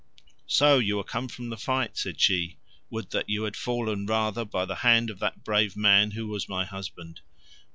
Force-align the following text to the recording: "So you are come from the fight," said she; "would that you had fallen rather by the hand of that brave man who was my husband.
"So 0.47 0.79
you 0.79 0.97
are 0.97 1.03
come 1.03 1.27
from 1.27 1.49
the 1.49 1.57
fight," 1.57 1.95
said 1.95 2.19
she; 2.19 2.57
"would 2.89 3.11
that 3.11 3.29
you 3.29 3.43
had 3.43 3.55
fallen 3.55 4.07
rather 4.07 4.43
by 4.43 4.65
the 4.65 4.77
hand 4.81 5.11
of 5.11 5.19
that 5.19 5.43
brave 5.43 5.77
man 5.77 6.09
who 6.09 6.25
was 6.25 6.49
my 6.49 6.65
husband. 6.65 7.21